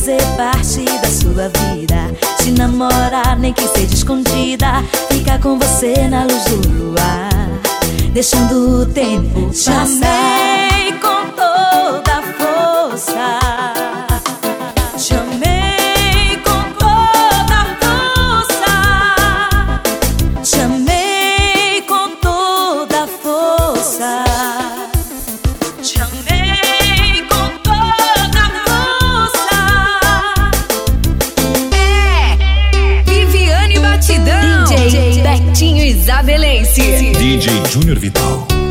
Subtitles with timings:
[0.00, 2.10] fazer parte da sua vida.
[2.38, 4.82] Te namorar, nem que seja escondida.
[5.12, 7.28] Ficar com você na luz do luar.
[8.12, 10.59] Deixando o tempo passar.
[35.58, 37.12] Isabelense.
[37.18, 38.69] DJ Júnior Vital.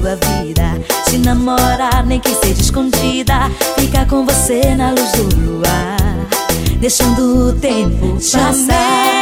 [0.00, 0.80] Sua vida.
[1.08, 3.50] Te namorar, nem que seja escondida.
[3.78, 5.98] Ficar com você na luz do luar,
[6.80, 9.19] deixando o tempo passar.